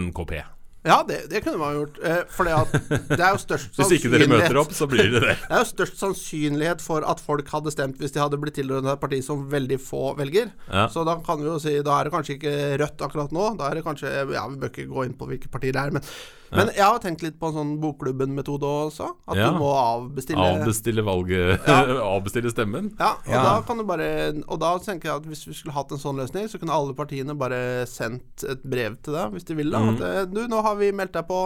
[0.00, 0.40] NKP.
[0.84, 1.96] Ja, det, det kunne man gjort.
[2.04, 5.08] Eh, for det, det er jo størst Hvis ikke dere sannsynlighet- møter opp, så blir
[5.14, 5.36] det det.
[5.48, 8.92] Det er jo størst sannsynlighet for at folk hadde stemt hvis de hadde blitt tilhørende
[8.92, 10.52] et parti som veldig få velger.
[10.68, 10.84] Ja.
[10.92, 13.48] Så da kan vi jo si Da er det kanskje ikke Rødt akkurat nå.
[13.60, 15.94] Da er det kanskje Ja, vi bør ikke gå inn på hvilke partier det er,
[15.96, 16.04] men,
[16.54, 19.08] men jeg har tenkt litt på en sånn Bokklubben-metode også.
[19.28, 19.50] At Ja.
[19.50, 21.66] du må avbestille Avbestille valget.
[22.14, 22.92] Avbestille stemmen.
[23.00, 24.08] Ja, og da kan du bare
[24.48, 26.94] Og da tenker jeg at hvis vi skulle hatt en sånn løsning, så kunne alle
[26.94, 29.76] partiene bare sendt et brev til deg hvis de ville.
[29.78, 29.94] Mm.
[29.96, 31.42] At eh, du, nå har vi meldt deg på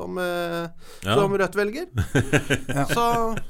[0.00, 1.14] som, eh, Ja.
[1.20, 1.86] som Rødt velger.
[2.96, 3.04] så,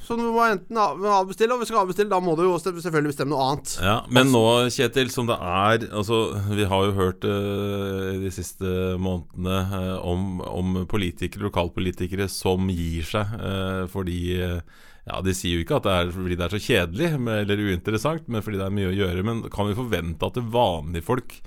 [0.07, 3.15] så du må enten avbestille, og hvis du skal avbestille, da må du jo selvfølgelig
[3.15, 3.77] bestemme noe annet.
[3.83, 4.43] Ja, Men nå,
[4.75, 6.21] Kjetil, som det er Altså,
[6.55, 13.07] Vi har jo hørt eh, de siste månedene eh, om, om politikere, lokalpolitikere som gir
[13.07, 16.61] seg eh, fordi Ja, De sier jo ikke at det er fordi det er så
[16.63, 17.09] kjedelig
[17.41, 19.25] eller uinteressant, men fordi det er mye å gjøre.
[19.27, 21.39] Men kan vi forvente at det vanlige folk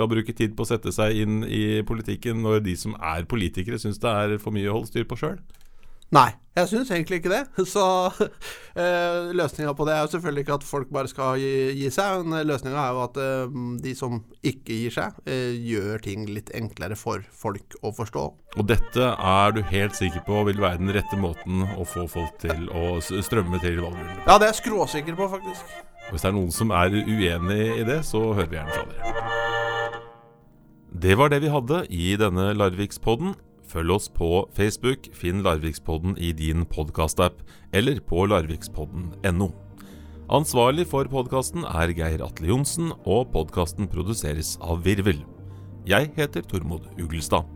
[0.00, 3.80] skal bruke tid på å sette seg inn i politikken når de som er politikere,
[3.80, 5.40] syns det er for mye å holde styr på sjøl?
[6.10, 7.44] Nei, jeg syns egentlig ikke det.
[7.70, 7.84] Så
[8.18, 12.24] øh, løsninga på det er jo selvfølgelig ikke at folk bare skal gi, gi seg.
[12.26, 16.50] Men løsninga er jo at øh, de som ikke gir seg, øh, gjør ting litt
[16.56, 18.26] enklere for folk å forstå.
[18.58, 22.42] Og dette er du helt sikker på vil være den rette måten å få folk
[22.42, 24.24] til å strømme til valgurnene.
[24.26, 25.78] Ja, det er jeg skråsikker på, faktisk.
[26.10, 29.69] Hvis det er noen som er uenig i det, så hører vi gjerne fra dere.
[30.90, 33.36] Det var det vi hadde i denne Larvikspodden.
[33.70, 39.52] Følg oss på Facebook, finn Larvikspodden i din podkastapp, eller på larvikspodden.no.
[40.30, 45.22] Ansvarlig for podkasten er Geir Atle Johnsen, og podkasten produseres av Virvel.
[45.86, 47.46] Jeg heter Tormod Ugelstad.